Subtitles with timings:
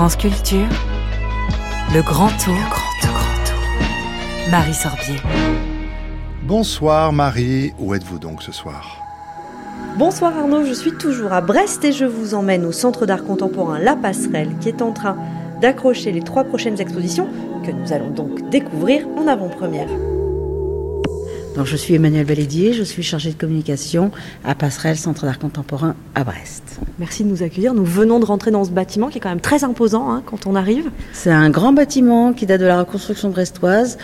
[0.00, 0.66] France Culture,
[1.92, 4.50] le grand tour, grand tour, grand tour.
[4.50, 5.16] Marie Sorbier.
[6.44, 8.96] Bonsoir Marie, où êtes-vous donc ce soir?
[9.98, 13.78] Bonsoir Arnaud, je suis toujours à Brest et je vous emmène au Centre d'art contemporain
[13.78, 15.18] La Passerelle qui est en train
[15.60, 17.28] d'accrocher les trois prochaines expositions
[17.62, 19.88] que nous allons donc découvrir en avant-première.
[21.56, 24.12] Donc, je suis Emmanuel Balédier, je suis chargée de communication
[24.44, 26.78] à Passerelle Centre d'art contemporain à Brest.
[26.98, 27.74] Merci de nous accueillir.
[27.74, 30.46] Nous venons de rentrer dans ce bâtiment qui est quand même très imposant hein, quand
[30.46, 30.90] on arrive.
[31.12, 33.98] C'est un grand bâtiment qui date de la reconstruction brestoise.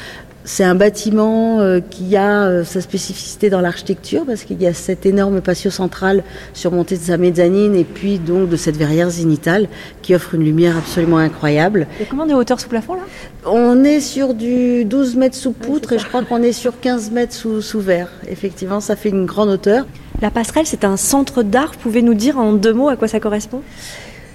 [0.48, 4.72] C'est un bâtiment euh, qui a euh, sa spécificité dans l'architecture parce qu'il y a
[4.72, 6.22] cet énorme patio central
[6.54, 9.66] surmonté de sa mezzanine et puis donc de cette verrière zénitale
[10.02, 11.88] qui offre une lumière absolument incroyable.
[12.00, 13.00] Et comment on est hauteur sous plafond là?
[13.44, 17.10] On est sur du 12 mètres sous poutre et je crois qu'on est sur 15
[17.10, 18.12] mètres sous, sous verre.
[18.28, 19.84] Effectivement, ça fait une grande hauteur.
[20.22, 21.72] La passerelle, c'est un centre d'art.
[21.72, 23.62] Pouvez nous dire en deux mots à quoi ça correspond?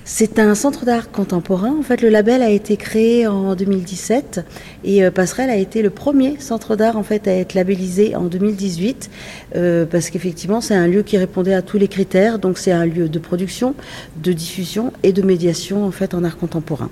[0.03, 1.75] C'est un centre d'art contemporain.
[1.77, 4.43] En fait, le label a été créé en 2017
[4.83, 8.23] et euh, Passerelle a été le premier centre d'art en fait à être labellisé en
[8.23, 9.09] 2018
[9.55, 12.39] euh, parce qu'effectivement, c'est un lieu qui répondait à tous les critères.
[12.39, 13.75] Donc, c'est un lieu de production,
[14.17, 16.89] de diffusion et de médiation en fait en art contemporain.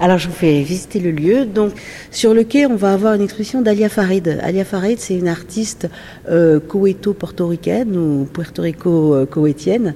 [0.00, 1.46] Alors je vous fais visiter le lieu.
[1.46, 1.72] Donc
[2.10, 4.38] sur le quai, on va avoir une exposition d'Alia Farid.
[4.42, 5.88] Alia Farid, c'est une artiste
[6.28, 9.94] euh, portoricaine ou puerto rico coétienne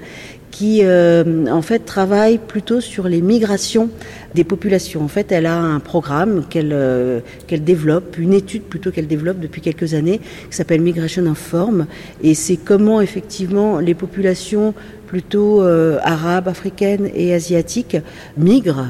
[0.53, 3.89] qui euh, en fait travaille plutôt sur les migrations
[4.35, 5.03] des populations.
[5.03, 9.41] En fait, elle a un programme qu'elle euh, qu'elle développe, une étude plutôt qu'elle développe
[9.41, 11.87] depuis quelques années, qui s'appelle Migration Informe,
[12.23, 14.75] et c'est comment effectivement les populations
[15.07, 17.97] plutôt euh, arabes, africaines et asiatiques
[18.37, 18.87] migrent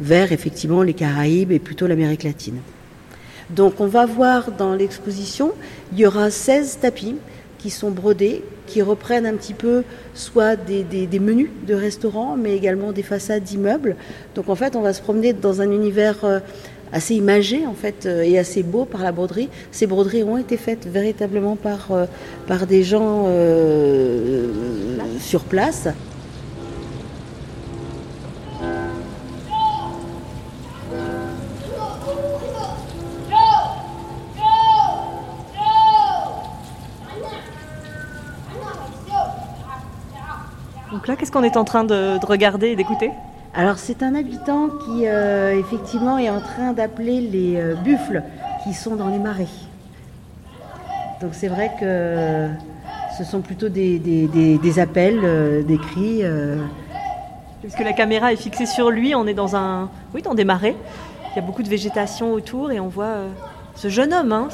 [0.00, 2.58] vers effectivement les Caraïbes et plutôt l'Amérique latine.
[3.50, 5.52] Donc on va voir dans l'exposition,
[5.92, 7.14] il y aura 16 tapis
[7.58, 9.82] qui sont brodés, qui reprennent un petit peu
[10.14, 13.96] soit des, des, menus de restaurants, mais également des façades d'immeubles.
[14.34, 16.40] Donc en fait, on va se promener dans un univers euh,
[16.92, 19.48] assez imagé en fait euh, et assez beau par la broderie.
[19.70, 22.06] Ces broderies ont été faites véritablement par, euh,
[22.46, 23.28] par des gens
[25.20, 25.88] sur place.
[40.92, 43.10] Donc là, qu'est-ce qu'on est en train de, regarder et d'écouter?
[43.54, 48.22] Alors c'est un habitant qui euh, effectivement est en train d'appeler les euh, buffles
[48.62, 49.46] qui sont dans les marais.
[51.22, 52.48] Donc c'est vrai que
[53.16, 56.22] ce sont plutôt des, appels, euh, des cris.
[57.62, 60.76] Puisque la caméra est fixée sur lui, on est dans un, oui, dans des marais.
[61.32, 63.16] Il y a beaucoup de végétation autour et on voit
[63.74, 64.32] ce jeune homme.
[64.32, 64.48] Hein,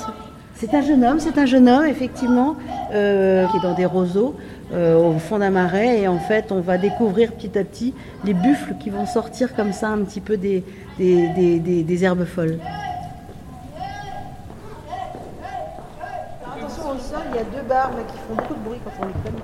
[0.54, 2.56] c'est un jeune homme, c'est un jeune homme effectivement
[2.90, 4.36] qui est dans des roseaux.
[4.72, 8.32] Euh, au fond d'un marais et en fait on va découvrir petit à petit les
[8.32, 10.64] buffles qui vont sortir comme ça un petit peu des,
[10.98, 12.58] des, herbes folles.
[16.42, 19.08] Attention au sol, il y a deux barres qui font beaucoup de bruit quand on
[19.08, 19.34] les prenne.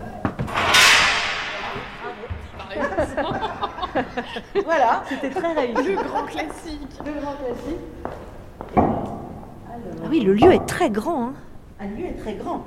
[4.64, 5.88] voilà, c'était très réussi.
[5.88, 7.00] Le grand classique.
[7.04, 7.84] Le grand classique.
[10.08, 11.28] Ah oui, le lieu est très grand.
[11.28, 11.34] Hein.
[11.80, 12.64] Un lieu est très grand.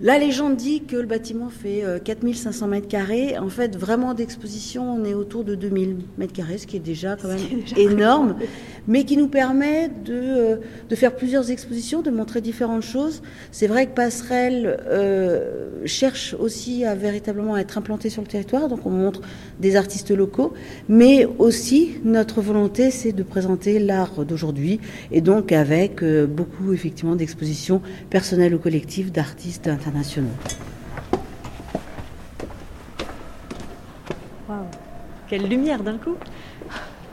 [0.00, 3.38] La légende dit que le bâtiment fait 4500 euh, mètres carrés.
[3.38, 7.14] En fait, vraiment d'exposition, on est autour de 2000 mètres carrés, ce qui est déjà
[7.14, 8.34] quand même énorme,
[8.88, 10.56] mais qui nous permet de, euh,
[10.90, 13.22] de, faire plusieurs expositions, de montrer différentes choses.
[13.52, 18.86] C'est vrai que Passerelle euh, cherche aussi à véritablement être implanté sur le territoire, donc
[18.86, 19.20] on montre
[19.60, 20.54] des artistes locaux,
[20.88, 24.80] mais aussi notre volonté, c'est de présenter l'art d'aujourd'hui,
[25.12, 27.80] et donc avec beaucoup effectivement d'expositions
[28.10, 30.30] personnelles ou collectives d'artistes internationaux.
[35.28, 36.16] Quelle lumière d'un coup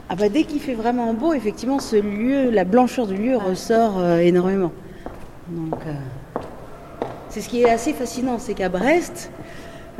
[0.08, 3.98] ah bah dès qu'il fait vraiment beau, effectivement, ce lieu, la blancheur du lieu ressort
[3.98, 4.70] euh, énormément.
[5.48, 5.94] Donc, euh,
[7.30, 9.30] c'est ce qui est assez fascinant, c'est qu'à Brest,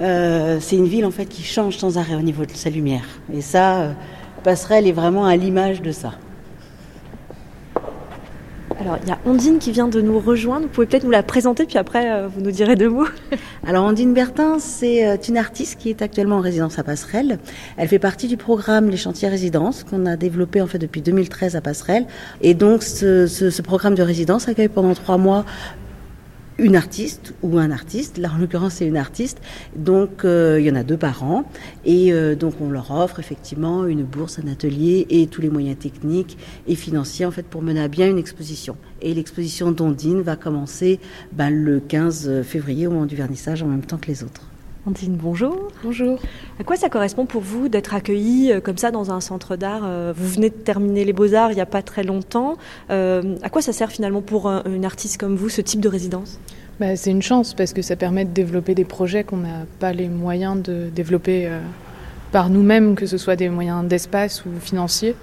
[0.01, 3.07] euh, c'est une ville en fait qui change sans arrêt au niveau de sa lumière.
[3.33, 3.95] Et ça,
[4.45, 6.13] Passerelle est vraiment à l'image de ça.
[8.83, 10.63] Alors, il y a Ondine qui vient de nous rejoindre.
[10.63, 13.07] Vous pouvez peut-être nous la présenter, puis après, euh, vous nous direz deux mots.
[13.67, 17.39] Alors, Ondine Bertin, c'est euh, une artiste qui est actuellement en résidence à Passerelle.
[17.77, 21.55] Elle fait partie du programme Les Chantiers Résidences qu'on a développé en fait depuis 2013
[21.55, 22.07] à Passerelle.
[22.41, 25.45] Et donc, ce, ce programme de résidence accueille pendant trois mois
[26.59, 28.19] une artiste ou un artiste.
[28.19, 29.41] Là, en l'occurrence, c'est une artiste.
[29.77, 31.45] Donc, euh, il y en a deux par an.
[31.85, 35.79] Et euh, donc, on leur offre effectivement une bourse, un atelier et tous les moyens
[35.79, 38.77] techniques et financiers, en fait, pour mener à bien une exposition.
[39.01, 41.01] Et l'exposition d'Ondine va commencer
[41.33, 44.52] ben, le 15 février au moment du vernissage, en même temps que les autres.
[44.85, 45.69] Andine, bonjour.
[45.85, 46.19] Bonjour.
[46.59, 49.83] À quoi ça correspond pour vous d'être accueilli euh, comme ça dans un centre d'art
[49.85, 52.57] euh, Vous venez de terminer les beaux-arts il n'y a pas très longtemps.
[52.91, 56.41] Euh, à quoi ça sert finalement pour une artiste comme vous, ce type de résidence?
[56.81, 59.93] Bah, C'est une chance parce que ça permet de développer des projets qu'on n'a pas
[59.93, 61.49] les moyens de développer
[62.33, 65.15] par nous-mêmes, que ce soit des moyens d'espace ou financiers.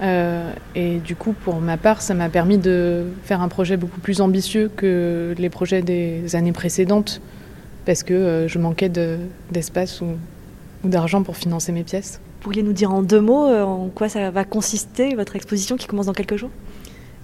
[0.00, 4.20] et du coup, pour ma part, ça m'a permis de faire un projet beaucoup plus
[4.20, 7.20] ambitieux que les projets des années précédentes
[7.86, 8.90] parce que euh, je manquais
[9.50, 10.06] d'espace ou,
[10.84, 12.20] d'argent pour financer mes pièces.
[12.40, 15.86] Pourriez nous dire en deux mots euh, en quoi ça va consister votre exposition qui
[15.86, 16.50] commence dans quelques jours?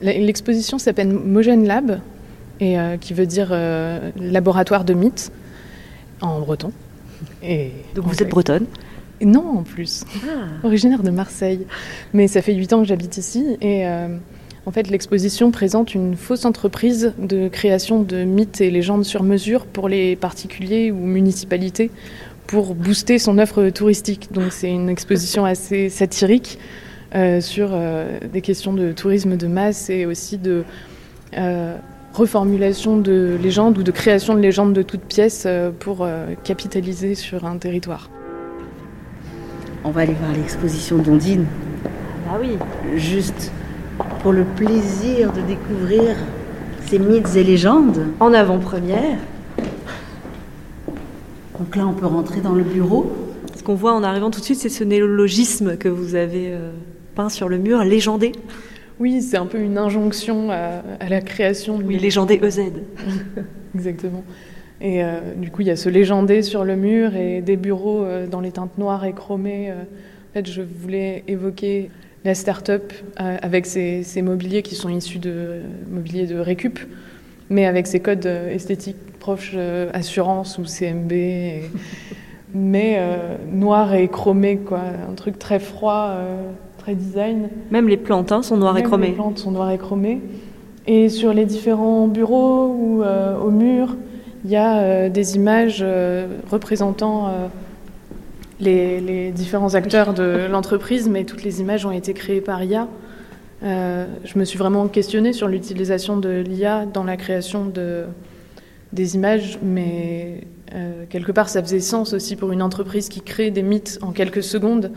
[0.00, 2.00] L'exposition s'appelle Mogen Lab,
[2.58, 3.54] et, euh, qui veut dire
[4.16, 5.30] laboratoire de mythes
[6.20, 6.72] en breton.
[7.42, 8.66] Et Donc vous êtes bretonne?
[9.20, 10.04] Non, en plus.
[10.24, 10.66] Ah.
[10.66, 11.66] Originaire de Marseille.
[12.12, 13.86] Mais ça fait huit ans que j'habite ici et
[14.64, 19.66] en fait, l'exposition présente une fausse entreprise de création de mythes et légendes sur mesure
[19.66, 21.90] pour les particuliers ou municipalités
[22.46, 24.28] pour booster son offre touristique.
[24.30, 26.58] Donc c'est une exposition assez satirique
[27.14, 30.62] euh, sur euh, des questions de tourisme de masse et aussi de
[31.36, 31.76] euh,
[32.12, 35.48] reformulation de légendes ou de création de légendes de toutes pièces
[35.80, 36.06] pour
[36.44, 38.10] capitaliser sur un territoire.
[39.82, 41.46] On va aller voir l'exposition d'Ondine.
[42.30, 42.58] Ah oui.
[42.96, 43.50] Juste
[44.22, 46.16] pour le plaisir de découvrir
[46.86, 48.06] ces mythes et légendes.
[48.20, 49.18] En avant-première.
[51.58, 53.12] Donc là, on peut rentrer dans le bureau.
[53.56, 56.70] Ce qu'on voit en arrivant tout de suite, c'est ce néologisme que vous avez euh,
[57.16, 58.32] peint sur le mur, légendé.
[59.00, 61.80] Oui, c'est un peu une injonction à, la création.
[61.84, 62.60] Oui, légendé EZ.
[63.74, 64.22] Exactement.
[64.80, 68.04] Et euh, du coup, il y a ce légendé sur le mur et des bureaux
[68.04, 69.72] euh, dans les teintes noires et chromées.
[69.72, 71.90] en fait, je voulais évoquer
[72.24, 75.60] la start-up euh, avec ses, mobiliers qui sont issus de
[75.90, 76.78] mobilier de récup,
[77.50, 81.12] mais avec ses codes euh, esthétiques proches euh, assurance ou CMB,
[82.54, 83.00] mais
[83.50, 84.80] noir et chromé, quoi,
[85.10, 86.14] un truc très froid,
[86.76, 87.48] très design.
[87.70, 89.06] Même les plantes hein, sont noires et chromées.
[89.06, 90.20] Les plantes sont noires et chromées.
[90.86, 93.96] Et sur les différents bureaux ou au mur,
[94.44, 95.82] il y a des images
[96.50, 97.32] représentant
[98.62, 102.88] les, différents acteurs de l'entreprise, mais toutes les images ont été créées par IA.
[103.62, 108.04] Euh, je me suis vraiment questionnée sur l'utilisation de l'IA dans la création de,
[108.92, 110.42] des images, mais
[110.74, 114.12] euh, quelque part, ça faisait sens aussi pour une entreprise qui crée des mythes en
[114.12, 114.90] quelques secondes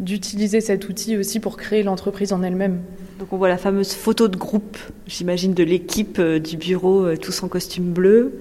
[0.00, 2.80] d'utiliser cet outil aussi pour créer l'entreprise en elle-même.
[3.18, 7.42] Donc on voit la fameuse photo de groupe, j'imagine, de l'équipe euh, du bureau, tous
[7.42, 8.32] en costume bleu.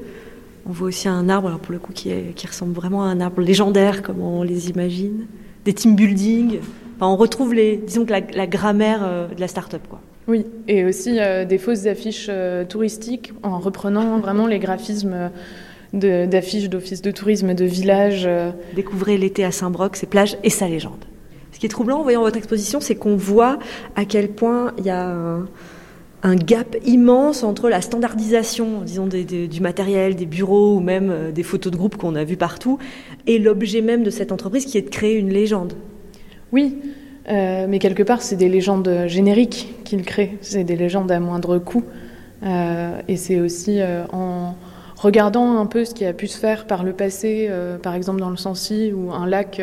[0.65, 2.11] On voit aussi un arbre, alors pour le coup, qui,
[2.47, 5.25] ressemble vraiment à un arbre légendaire, comme on les imagine.
[5.65, 6.59] Des team building.
[7.01, 10.01] on retrouve les, disons que la, grammaire euh, de la start-up, quoi.
[10.27, 15.31] Oui, et aussi euh, des fausses affiches euh, touristiques en reprenant vraiment les graphismes
[15.91, 18.29] d'affiches d'office de tourisme de village.
[18.75, 21.03] Découvrez l'été à Saint-Broc, ses plages et sa légende.
[21.51, 23.57] Ce qui est troublant en voyant votre exposition, c'est qu'on voit
[23.95, 25.47] à quel point il y a un,
[26.23, 31.43] un gap immense entre la standardisation, disons, du matériel, des bureaux ou même euh, des
[31.43, 32.77] photos de groupe qu'on a vues partout,
[33.25, 35.73] et l'objet même de cette entreprise qui est de créer une légende.
[36.51, 36.77] Oui,
[37.29, 40.37] euh, mais quelque part, c'est des légendes génériques qu'il crée.
[40.41, 41.83] C'est des légendes à moindre coût.
[42.43, 43.79] Euh, et c'est aussi
[44.11, 44.55] en
[44.95, 47.49] regardant un peu ce qui a pu se faire par le passé,
[47.83, 49.61] par exemple dans le Sancy, où un lac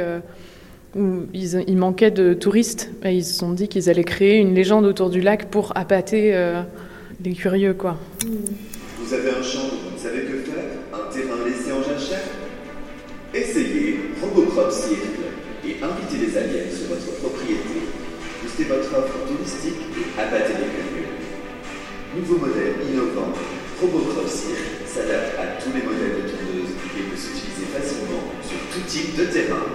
[0.97, 2.91] où il manquait de touristes.
[3.05, 6.63] Ils se sont dit qu'ils allaient créer une légende autour du lac pour appâter euh,
[7.23, 7.75] les curieux.
[7.75, 7.99] Quoi.
[9.01, 12.27] Vous avez un champ où vous ne savez que faire Un terrain laissé en jachère
[13.35, 15.29] Essayez Robocrop Circle
[15.65, 17.85] et invitez les aliens sur votre propriété.
[18.43, 21.13] Boostez votre offre touristique et appâtez les curieux.
[22.17, 23.33] Nouveau modèle innovant,
[23.81, 28.87] Robocrop Circle s'adapte à tous les modèles de tondeuses et peut s'utiliser facilement sur tout
[28.89, 29.67] type de terrain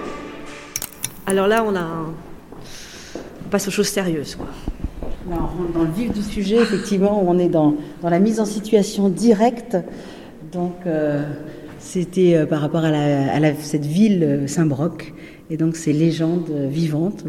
[1.32, 1.86] alors là, on, a
[3.44, 4.34] on passe aux choses sérieuses.
[4.34, 4.48] Quoi.
[5.30, 8.44] on rentre dans le vif du sujet, effectivement, on est dans, dans la mise en
[8.44, 9.78] situation directe.
[10.52, 11.22] Donc, euh,
[11.78, 15.14] c'était euh, par rapport à, la, cette ville euh, Saint-Broc,
[15.48, 17.24] et donc ces légendes vivantes.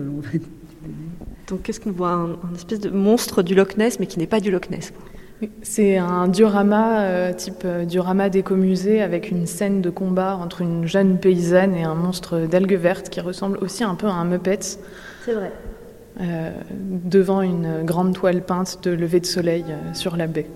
[1.48, 2.12] Donc, qu'est-ce qu'on voit?
[2.12, 4.92] Un, espèce de monstre du Loch Ness, mais qui n'est pas du Loch Ness.
[5.62, 10.86] C'est un diorama euh, type euh, diorama d'écomusée avec une scène de combat entre une
[10.86, 14.60] jeune paysanne et un monstre d'algues vertes qui ressemble aussi un peu à un Muppet.
[15.26, 15.52] C'est vrai.
[16.22, 20.48] Euh, devant une grande toile peinte de lever de soleil sur la baie.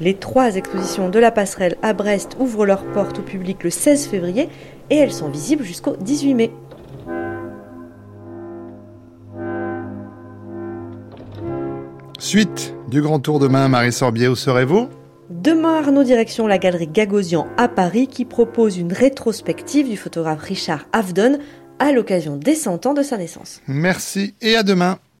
[0.00, 4.08] Les trois expositions de la passerelle à Brest ouvrent leurs portes au public le 16
[4.08, 4.48] février
[4.90, 6.50] et elles sont visibles jusqu'au 18 mai.
[12.24, 14.88] Suite du Grand Tour demain, Marie Sorbier, où serez-vous?
[15.28, 20.86] Demain, Arnaud, direction la galerie Gagosian à Paris qui propose une rétrospective du photographe Richard
[20.94, 21.38] Avedon
[21.78, 23.60] à l'occasion des 100 ans de sa naissance.
[23.68, 24.96] Merci et à demain.